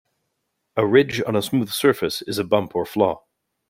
[0.77, 3.21] A ridge on a smooth surface is a bump or flaw.